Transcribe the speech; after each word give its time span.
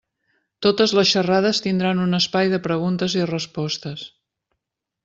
Totes 0.65 0.93
les 0.99 1.11
xerrades 1.17 1.61
tindran 1.67 2.01
un 2.07 2.19
espai 2.21 2.51
de 2.55 2.63
preguntes 2.69 3.19
i 3.21 3.31
respostes. 3.35 4.09